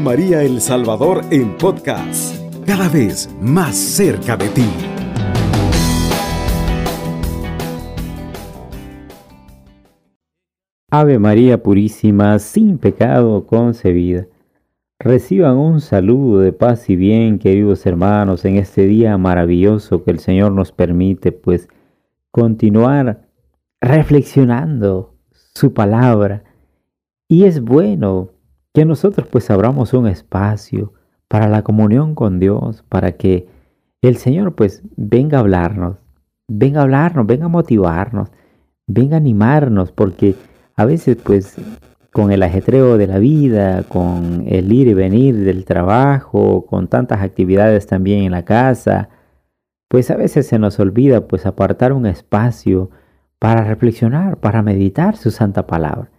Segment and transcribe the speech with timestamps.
[0.00, 4.66] María El Salvador en podcast, cada vez más cerca de ti.
[10.90, 14.26] Ave María Purísima, sin pecado concebida.
[14.98, 20.18] Reciban un saludo de paz y bien, queridos hermanos, en este día maravilloso que el
[20.18, 21.68] Señor nos permite, pues,
[22.30, 23.28] continuar
[23.80, 25.14] reflexionando
[25.54, 26.44] su palabra.
[27.28, 28.35] Y es bueno
[28.76, 30.92] que nosotros pues abramos un espacio
[31.28, 33.48] para la comunión con Dios, para que
[34.02, 35.96] el Señor pues venga a hablarnos,
[36.46, 38.28] venga a hablarnos, venga a motivarnos,
[38.86, 40.34] venga a animarnos, porque
[40.74, 41.56] a veces pues
[42.12, 47.22] con el ajetreo de la vida, con el ir y venir del trabajo, con tantas
[47.22, 49.08] actividades también en la casa,
[49.88, 52.90] pues a veces se nos olvida pues apartar un espacio
[53.38, 56.10] para reflexionar, para meditar su santa palabra.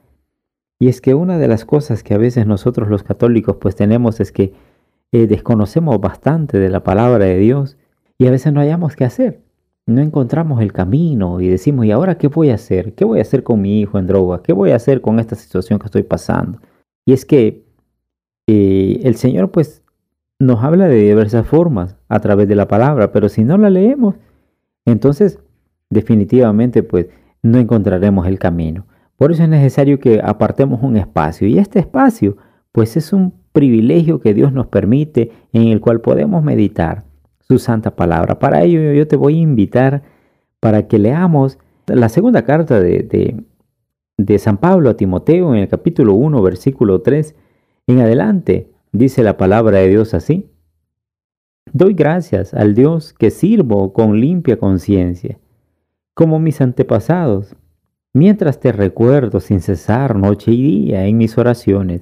[0.79, 4.19] Y es que una de las cosas que a veces nosotros los católicos pues tenemos
[4.19, 4.53] es que
[5.11, 7.77] eh, desconocemos bastante de la palabra de Dios
[8.17, 9.41] y a veces no hayamos qué hacer.
[9.85, 12.93] No encontramos el camino y decimos, ¿y ahora qué voy a hacer?
[12.93, 14.43] ¿Qué voy a hacer con mi hijo en droga?
[14.43, 16.59] ¿Qué voy a hacer con esta situación que estoy pasando?
[17.05, 17.63] Y es que
[18.47, 19.81] eh, el Señor pues
[20.39, 24.15] nos habla de diversas formas a través de la palabra, pero si no la leemos,
[24.85, 25.39] entonces
[25.89, 27.07] definitivamente pues
[27.41, 28.85] no encontraremos el camino.
[29.17, 32.37] Por eso es necesario que apartemos un espacio y este espacio
[32.71, 37.05] pues es un privilegio que Dios nos permite en el cual podemos meditar
[37.39, 38.37] su santa palabra.
[38.37, 40.03] Para ello yo te voy a invitar
[40.59, 41.57] para que leamos
[41.87, 43.43] la segunda carta de,
[44.17, 47.35] de, San Pablo a Timoteo en el capítulo 1 versículo 3
[47.87, 48.71] en adelante.
[48.91, 50.51] Dice la palabra de Dios así.
[51.73, 55.39] Doy gracias al Dios que sirvo con limpia conciencia,
[56.13, 57.55] como mis antepasados
[58.17, 62.01] mientras te recuerdo sin cesar noche y día en mis oraciones.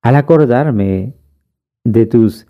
[0.00, 1.14] Al acordarme
[1.84, 2.46] de tus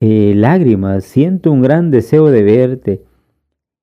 [0.00, 3.04] eh, lágrimas, siento un gran deseo de verte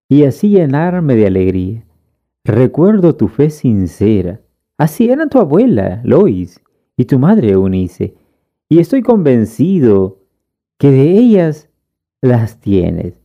[0.10, 1.86] y así llenarme de alegría.
[2.44, 4.42] Recuerdo tu fe sincera.
[4.78, 6.60] Así eran tu abuela, Lois,
[6.98, 8.16] y tu madre, Eunice,
[8.68, 10.18] y estoy convencido
[10.80, 11.70] que de ellas
[12.22, 13.22] las tienes.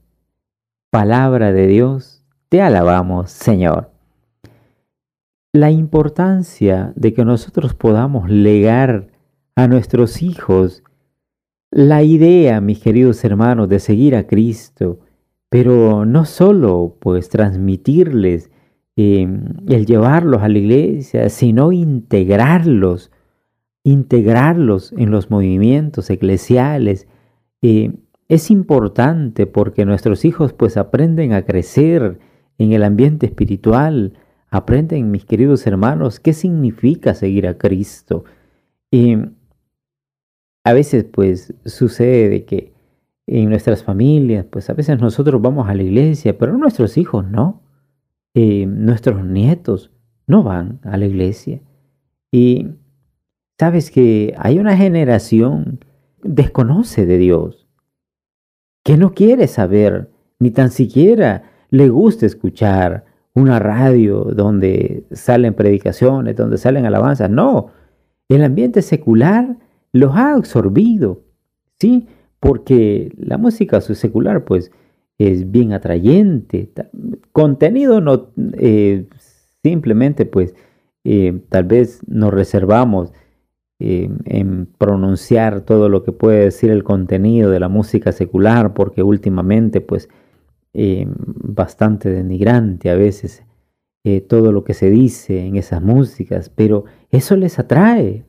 [0.91, 3.96] Palabra de Dios, te alabamos, Señor
[5.57, 9.09] la importancia de que nosotros podamos legar
[9.55, 10.83] a nuestros hijos
[11.71, 15.01] la idea, mis queridos hermanos, de seguir a Cristo,
[15.49, 18.51] pero no solo pues transmitirles
[18.97, 23.11] em, el llevarlos a la iglesia, sino integrarlos,
[23.83, 27.09] integrarlos en los movimientos eclesiales.
[27.63, 27.93] Eh,
[28.29, 32.19] es importante porque nuestros hijos pues aprenden a crecer
[32.59, 34.15] en el ambiente espiritual,
[34.57, 38.25] Aprenden, mis queridos hermanos, qué significa seguir a Cristo.
[38.91, 39.17] Y
[40.65, 42.73] a veces, pues, sucede que
[43.27, 47.63] en nuestras familias, pues a veces nosotros vamos a la iglesia, pero nuestros hijos no.
[48.35, 49.91] Eh, nuestros nietos
[50.27, 51.61] no van a la iglesia.
[52.33, 52.69] Y
[53.59, 55.85] sabes que hay una generación
[56.23, 57.69] desconoce de Dios,
[58.85, 63.06] que no quiere saber, ni tan siquiera le gusta escuchar
[63.37, 67.29] una radio donde salen predicaciones, donde salen alabanzas.
[67.29, 67.69] No,
[68.31, 69.59] el ambiente secular
[69.93, 71.23] los ha absorbido,
[71.79, 72.07] ¿sí?
[72.41, 74.73] Porque la música secular, pues,
[75.19, 76.73] es bien atrayente.
[77.33, 79.07] Contenido no, eh,
[79.63, 80.55] simplemente, pues,
[81.05, 83.13] eh, tal vez nos reservamos
[83.79, 89.03] eh, en pronunciar todo lo que puede decir el contenido de la música secular, porque
[89.03, 90.09] últimamente, pues,
[90.79, 93.43] eh, bastante denigrante a veces
[94.05, 98.27] eh, todo lo que se dice en esas músicas, pero eso les atrae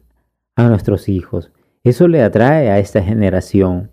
[0.56, 1.52] a nuestros hijos,
[1.84, 3.92] eso le atrae a esta generación.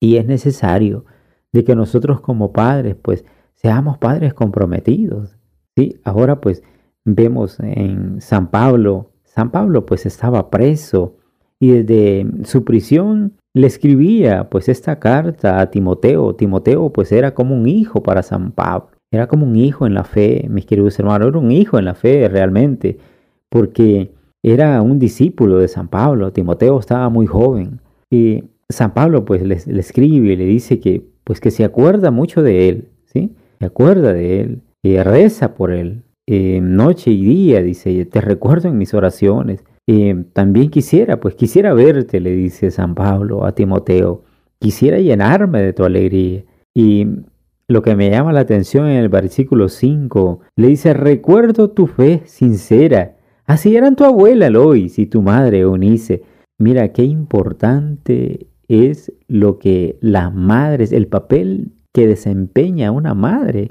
[0.00, 1.04] Y es necesario
[1.52, 5.38] de que nosotros como padres, pues, seamos padres comprometidos.
[5.76, 6.00] ¿sí?
[6.02, 6.64] Ahora, pues,
[7.04, 11.18] vemos en San Pablo, San Pablo, pues, estaba preso
[11.60, 16.34] y desde su prisión le escribía pues esta carta a Timoteo.
[16.34, 18.90] Timoteo pues era como un hijo para San Pablo.
[19.12, 21.28] Era como un hijo en la fe, mis queridos hermanos.
[21.28, 22.98] Era un hijo en la fe realmente.
[23.48, 24.12] Porque
[24.42, 26.32] era un discípulo de San Pablo.
[26.32, 27.80] Timoteo estaba muy joven.
[28.10, 32.42] Y San Pablo pues le, escribe y le dice que pues que se acuerda mucho
[32.42, 32.88] de él.
[33.04, 33.36] ¿sí?
[33.60, 34.62] Se acuerda de él.
[34.82, 36.02] Y reza por él.
[36.26, 39.62] Eh, noche y día, dice, te recuerdo en mis oraciones.
[39.86, 44.24] Eh, también quisiera, pues quisiera verte, le dice San Pablo a Timoteo,
[44.58, 46.44] quisiera llenarme de tu alegría.
[46.74, 47.06] Y
[47.68, 52.22] lo que me llama la atención en el versículo 5, le dice, recuerdo tu fe
[52.26, 53.16] sincera.
[53.46, 56.22] Así eran tu abuela Lois y tu madre Eunice.
[56.58, 63.70] mira qué importante es lo que las madres, el papel que desempeña una madre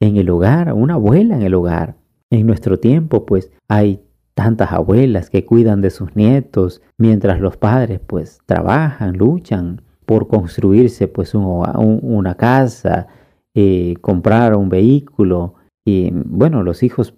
[0.00, 1.96] en el hogar, una abuela en el hogar.
[2.30, 4.00] En nuestro tiempo, pues hay
[4.34, 11.08] tantas abuelas que cuidan de sus nietos, mientras los padres, pues trabajan, luchan por construirse,
[11.08, 13.08] pues una casa,
[13.54, 15.54] eh, comprar un vehículo.
[15.84, 17.14] Y bueno, los hijos,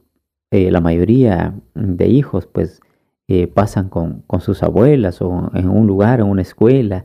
[0.51, 2.81] eh, la mayoría de hijos, pues
[3.29, 7.05] eh, pasan con, con sus abuelas o en un lugar, en una escuela.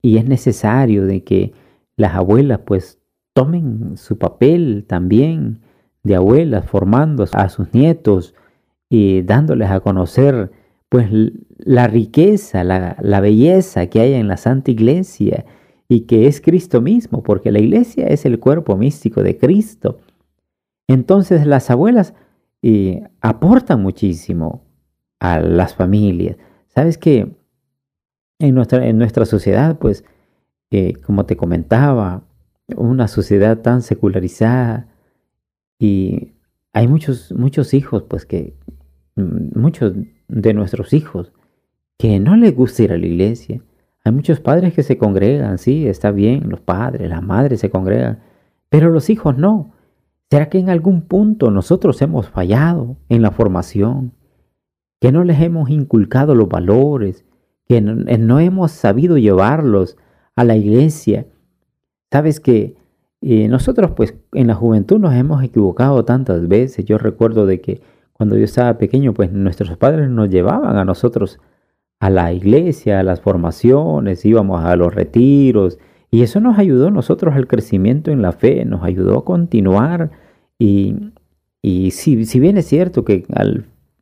[0.00, 1.52] Y es necesario de que
[1.96, 2.98] las abuelas, pues
[3.34, 5.60] tomen su papel también
[6.02, 8.34] de abuelas, formando a sus nietos
[8.94, 10.50] y dándoles a conocer
[10.90, 11.08] pues
[11.56, 15.46] la riqueza, la, la, belleza que hay en la Santa Iglesia
[15.88, 20.00] y que es Cristo mismo, porque la Iglesia es el cuerpo místico de Cristo.
[20.88, 22.12] Entonces las abuelas
[22.60, 24.66] eh, aportan muchísimo
[25.20, 26.36] a las familias.
[26.68, 27.34] Sabes que
[28.40, 30.04] en nuestra, en nuestra sociedad, pues,
[30.70, 32.24] eh, como te comentaba,
[32.76, 34.86] una sociedad tan secularizada
[35.78, 36.32] y
[36.74, 38.54] hay muchos, muchos hijos, pues que,
[39.16, 39.92] muchos
[40.28, 41.32] de nuestros hijos
[41.98, 43.62] que no les gusta ir a la iglesia.
[44.04, 48.20] Hay muchos padres que se congregan, sí, está bien, los padres, las madres se congregan,
[48.68, 49.72] pero los hijos no.
[50.30, 54.14] ¿Será que en algún punto nosotros hemos fallado en la formación?
[55.00, 57.24] Que no les hemos inculcado los valores,
[57.66, 59.96] que no hemos sabido llevarlos
[60.34, 61.26] a la iglesia
[62.12, 62.76] Sabes que
[63.22, 66.84] eh, nosotros pues en la juventud nos hemos equivocado tantas veces.
[66.84, 67.80] Yo recuerdo de que
[68.12, 71.40] cuando yo estaba pequeño pues nuestros padres nos llevaban a nosotros
[72.00, 75.78] a la iglesia, a las formaciones, íbamos a los retiros
[76.10, 80.10] y eso nos ayudó a nosotros al crecimiento en la fe, nos ayudó a continuar
[80.58, 81.12] y,
[81.90, 83.24] si, bien es cierto que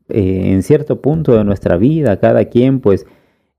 [0.08, 3.06] eh, en cierto punto de nuestra vida cada quien pues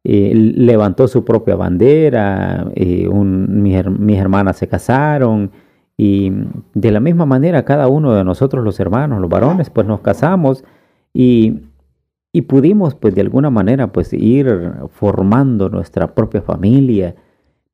[0.04, 5.52] eh, levantó su propia bandera, eh, mis, hermanas se casaron
[6.04, 6.34] y
[6.74, 10.64] de la misma manera cada uno de nosotros los hermanos, los varones, pues nos casamos
[11.14, 11.60] y,
[12.34, 17.14] y pudimos pues de alguna manera pues ir formando nuestra propia familia.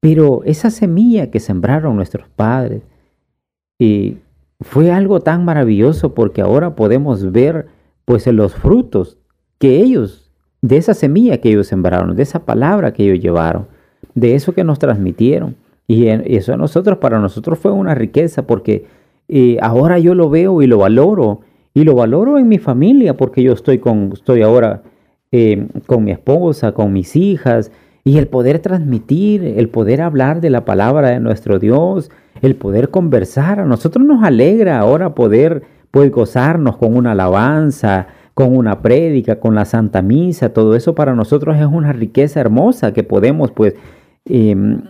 [0.01, 2.81] Pero esa semilla que sembraron nuestros padres
[3.79, 4.17] y
[4.59, 7.67] fue algo tan maravilloso porque ahora podemos ver
[8.03, 9.17] pues los frutos
[9.57, 10.29] que ellos
[10.61, 13.67] de esa semilla que ellos sembraron, de esa palabra que ellos llevaron,
[14.15, 15.55] de eso que nos transmitieron.
[15.87, 18.85] Y eso a nosotros, para nosotros fue una riqueza porque
[19.29, 21.41] eh, ahora yo lo veo y lo valoro.
[21.73, 24.81] Y lo valoro en mi familia porque yo estoy, con, estoy ahora
[25.31, 27.71] eh, con mi esposa, con mis hijas.
[28.03, 32.09] Y el poder transmitir, el poder hablar de la palabra de nuestro Dios,
[32.41, 33.59] el poder conversar.
[33.59, 38.07] A nosotros nos alegra ahora poder pues, gozarnos con una alabanza,
[38.37, 42.93] con una prédica, con la Santa Misa, todo eso para nosotros es una riqueza hermosa
[42.93, 43.73] que podemos pues
[44.25, 44.83] em,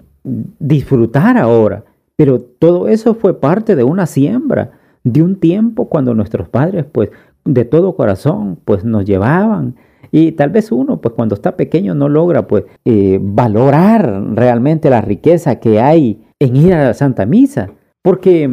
[0.59, 1.83] disfrutar ahora.
[2.15, 4.71] Pero todo eso fue parte de una siembra,
[5.03, 7.11] de un tiempo cuando nuestros padres pues
[7.45, 9.75] de todo corazón pues nos llevaban.
[10.11, 15.01] Y tal vez uno pues cuando está pequeño no logra pues eh, valorar realmente la
[15.01, 17.69] riqueza que hay en ir a la Santa Misa.
[18.01, 18.49] Porque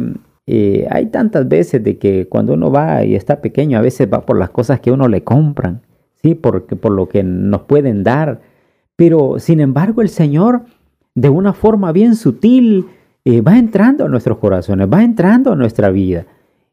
[0.47, 4.25] eh, hay tantas veces de que cuando uno va y está pequeño, a veces va
[4.25, 5.81] por las cosas que uno le compran,
[6.21, 6.35] ¿sí?
[6.35, 8.41] Porque, por lo que nos pueden dar.
[8.95, 10.63] Pero sin embargo el Señor,
[11.15, 12.85] de una forma bien sutil,
[13.23, 16.25] eh, va entrando a nuestros corazones, va entrando a nuestra vida.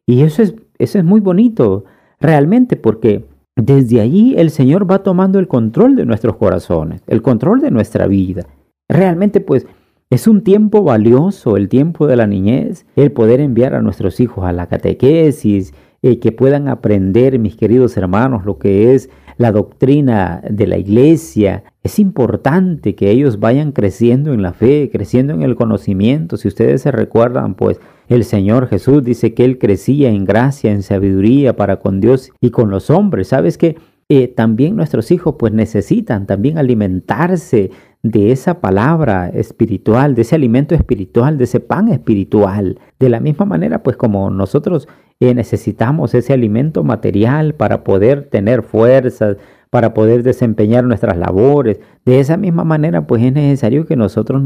[0.06, 1.84] Y eso es, eso es muy bonito,
[2.20, 3.24] realmente, porque
[3.56, 8.06] desde allí el Señor va tomando el control de nuestros corazones, el control de nuestra
[8.06, 8.46] vida.
[8.88, 9.66] Realmente, pues,
[10.10, 14.44] es un tiempo valioso, el tiempo de la niñez, el poder enviar a nuestros hijos
[14.44, 15.72] a la catequesis,
[16.02, 19.08] eh, que puedan aprender, mis queridos hermanos, lo que es
[19.38, 21.64] la doctrina de la iglesia.
[21.82, 26.36] Es importante que ellos vayan creciendo en la fe, creciendo en el conocimiento.
[26.36, 30.82] Si ustedes se recuerdan, pues el Señor Jesús dice que Él crecía en gracia, en
[30.82, 33.28] sabiduría para con Dios y con los hombres.
[33.28, 33.76] ¿Sabes que
[34.08, 37.70] eh, también nuestros hijos pues necesitan también alimentarse
[38.02, 42.78] de esa palabra espiritual, de ese alimento espiritual, de ese pan espiritual.
[42.98, 44.88] De la misma manera, pues como nosotros
[45.20, 49.36] eh, necesitamos ese alimento material para poder tener fuerzas,
[49.72, 54.42] para poder desempeñar nuestras labores, de esa misma manera, pues es necesario que nosotros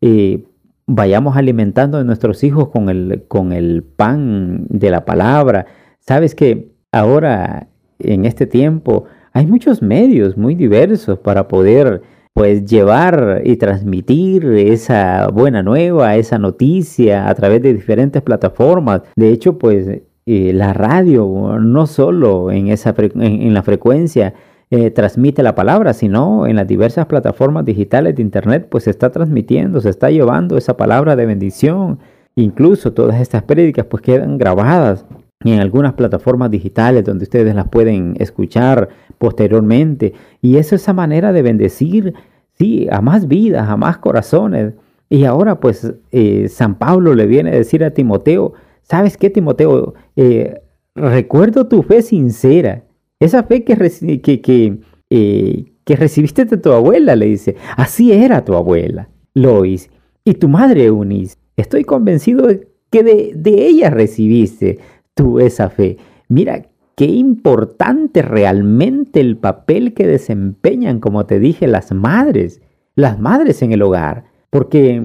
[0.00, 0.44] eh,
[0.86, 5.66] vayamos alimentando a nuestros hijos con el, con el pan de la palabra.
[6.00, 12.00] Sabes que ahora, en este tiempo, hay muchos medios muy diversos para poder
[12.32, 19.02] pues llevar y transmitir esa buena nueva, esa noticia a través de diferentes plataformas.
[19.16, 24.32] De hecho, pues eh, la radio, no solo en, esa en, la frecuencia
[24.74, 29.10] eh, transmite la palabra, sino en las diversas plataformas digitales de Internet, pues se está
[29.10, 31.98] transmitiendo, se está llevando esa palabra de bendición.
[32.36, 35.04] Incluso todas estas prédicas pues quedan grabadas
[35.44, 38.88] en algunas plataformas digitales donde ustedes las pueden escuchar
[39.18, 40.14] posteriormente.
[40.40, 42.14] Y es esa manera de bendecir,
[42.54, 44.72] sí, a más vidas, a más corazones.
[45.10, 49.92] Y ahora pues eh, San Pablo le viene a decir a Timoteo, ¿sabes qué Timoteo?
[50.16, 50.62] Eh,
[50.94, 52.84] recuerdo tu fe sincera,
[53.24, 53.76] esa fe que,
[54.20, 54.78] que,
[55.10, 59.90] eh, que recibiste de tu abuela, le dice, así era tu abuela, Lois,
[60.24, 61.36] y tu madre Eunice.
[61.56, 62.48] Estoy convencido
[62.90, 64.78] que de, de ella recibiste
[65.14, 65.98] tú esa fe.
[66.28, 72.60] Mira, qué importante realmente el papel que desempeñan, como te dije, las madres,
[72.94, 75.02] las madres en el hogar porque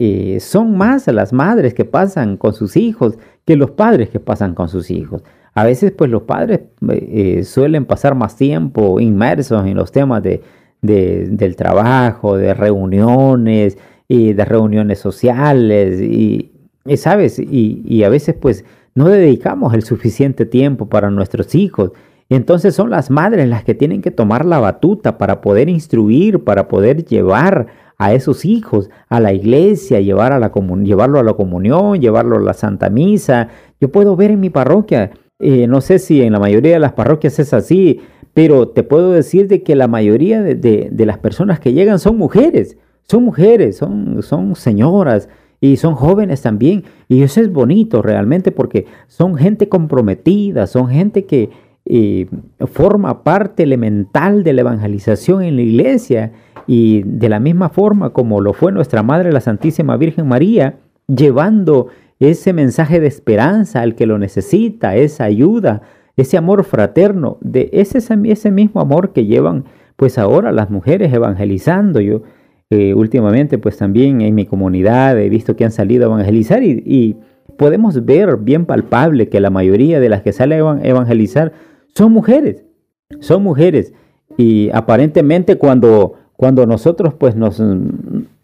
[0.00, 4.56] eh, son más las madres que pasan con sus hijos que los padres que pasan
[4.56, 5.22] con sus hijos.
[5.54, 10.42] A veces pues los padres eh, suelen pasar más tiempo inmersos en los temas de,
[10.80, 13.76] del trabajo, de reuniones
[14.08, 16.52] y de reuniones sociales y,
[16.96, 18.64] sabes, y, y, a veces pues
[18.94, 21.92] no dedicamos el suficiente tiempo para nuestros hijos.
[22.28, 26.68] Entonces son las madres las que tienen que tomar la batuta para poder instruir, para
[26.68, 27.66] poder llevar
[28.00, 30.50] a esos hijos a la iglesia, llevar a la
[30.82, 33.48] llevarlo a la comunión, llevarlo a la Santa Misa.
[33.78, 36.92] Yo puedo ver en mi parroquia, eh, no sé si en la mayoría de las
[36.92, 38.00] parroquias es así,
[38.34, 42.76] pero te puedo decir de que la mayoría de, las personas que llegan son mujeres,
[43.02, 45.28] son mujeres, son, son señoras
[45.60, 46.84] y son jóvenes también.
[47.08, 51.50] Y eso es bonito realmente porque son gente comprometida, son gente que
[51.86, 52.26] eh,
[52.66, 56.32] forma parte elemental de la evangelización en la iglesia
[56.66, 60.76] y de la misma forma como lo fue nuestra Madre la Santísima Virgen María,
[61.08, 61.88] llevando
[62.20, 65.82] ese mensaje de esperanza al que lo necesita, esa ayuda,
[66.16, 69.64] ese amor fraterno, de ese, ese mismo amor que llevan
[69.96, 72.00] pues ahora las mujeres evangelizando.
[72.00, 72.22] Yo
[72.70, 76.82] eh, últimamente pues también en mi comunidad he visto que han salido a evangelizar y,
[76.86, 77.16] y
[77.56, 81.52] podemos ver bien palpable que la mayoría de las que salen a evangelizar
[81.94, 82.64] son mujeres,
[83.20, 83.92] son mujeres.
[84.36, 87.62] Y aparentemente cuando cuando nosotros pues nos,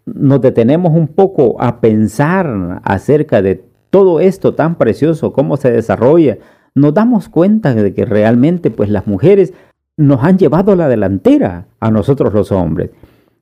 [0.05, 6.37] nos detenemos un poco a pensar acerca de todo esto tan precioso, cómo se desarrolla,
[6.75, 9.53] nos damos cuenta de que realmente pues las mujeres
[9.97, 12.91] nos han llevado la delantera a nosotros los hombres.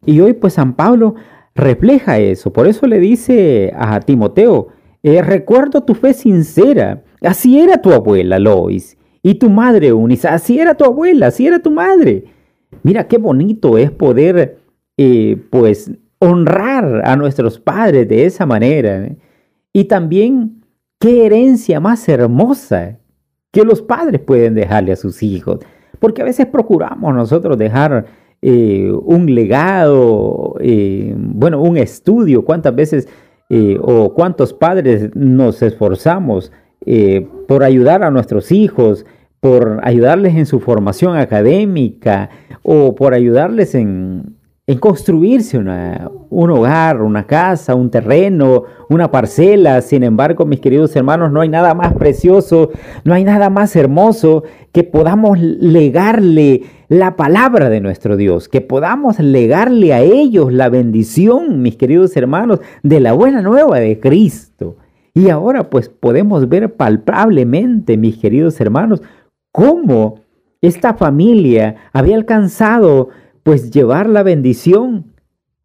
[0.06, 1.16] Y hoy pues San Pablo
[1.54, 4.70] refleja eso, por eso le dice a Timoteo,
[5.04, 10.60] eh, recuerdo tu fe sincera, así era tu abuela Lois, y tu madre Eunice, así
[10.60, 12.25] era tu abuela, así era tu madre.
[12.84, 14.60] Mira qué bonito es poder,
[14.98, 19.06] eh, pues, honrar a nuestros padres de esa manera.
[19.06, 19.18] ¿eh?
[19.75, 20.62] Y también
[21.01, 22.98] qué herencia más hermosa
[23.51, 25.60] que los padres pueden dejarle a sus hijos.
[26.00, 28.05] Porque a veces procuramos nosotros dejar
[28.41, 30.55] eh, un legado,
[31.17, 33.10] bueno, un estudio, cuántas veces
[33.82, 36.53] o cuántos padres nos esforzamos
[37.46, 39.05] por ayudar a nuestros hijos,
[39.41, 42.29] por ayudarles en su formación académica
[42.63, 44.38] o por ayudarles en,
[44.80, 49.80] construirse un hogar, una casa, un terreno, una parcela.
[49.82, 52.72] Sin embargo, mis queridos hermanos, no hay nada más precioso,
[53.04, 59.20] no hay nada más hermoso que podamos legarle la palabra de nuestro Dios, que podamos
[59.20, 64.78] legarle a ellos la bendición, mis queridos hermanos, de la buena nueva de Cristo.
[65.14, 69.04] Y ahora pues podemos ver palpablemente, mis queridos hermanos,
[69.52, 70.22] cómo
[70.62, 73.10] esta familia había alcanzado
[73.46, 75.14] pues llevar la bendición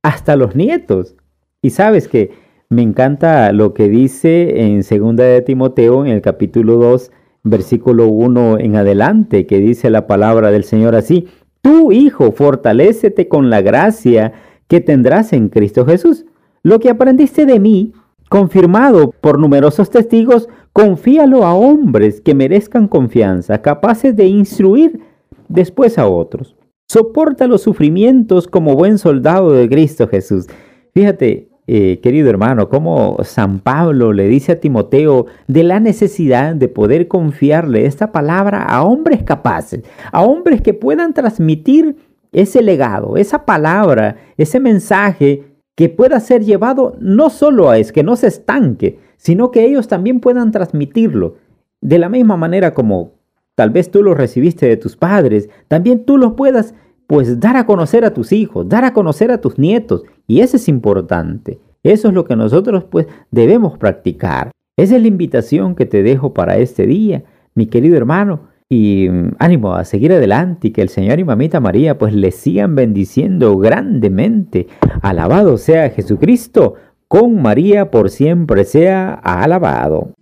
[0.02, 1.16] hasta los nietos.
[1.62, 2.30] Y sabes que
[2.68, 7.10] me encanta lo que dice en segunda de Timoteo en el capítulo 2,
[7.42, 11.26] versículo 1 en adelante, que dice la palabra del Señor así:
[11.62, 14.34] "Tu hijo, fortalécete con la gracia
[14.68, 16.26] que tendrás en Cristo Jesús.
[16.62, 17.94] Lo que aprendiste de mí,
[18.28, 25.00] confirmado por numerosos testigos, Confíalo a hombres que merezcan confianza, capaces de instruir
[25.48, 26.56] después a otros.
[26.90, 30.48] Soporta los sufrimientos como buen soldado de Cristo Jesús.
[30.92, 36.66] Fíjate, eh, querido hermano, cómo San Pablo le dice a Timoteo de la necesidad de
[36.66, 41.94] poder confiarle esta palabra a hombres capaces, a hombres que puedan transmitir
[42.32, 45.44] ese legado, esa palabra, ese mensaje
[45.76, 49.86] que pueda ser llevado no solo a es que no se estanque, sino que ellos
[49.86, 51.36] también puedan transmitirlo.
[51.80, 53.19] De la misma manera como
[53.60, 56.72] tal vez tú lo recibiste de tus padres, también tú lo puedas
[57.06, 60.04] pues dar a conocer a tus hijos, dar a conocer a tus nietos.
[60.26, 61.58] Y eso es importante.
[61.82, 64.50] Eso es lo que nosotros pues debemos practicar.
[64.78, 67.22] Esa es la invitación que te dejo para este día,
[67.54, 71.60] mi querido hermano, y mm, ánimo a seguir adelante y que el Señor y Mamita
[71.60, 74.68] María pues les sigan bendiciendo grandemente.
[75.02, 76.76] Alabado sea Jesucristo,
[77.08, 80.14] con María por siempre sea alabado.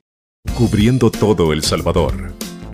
[0.57, 2.48] Cubriendo todo El Salvador.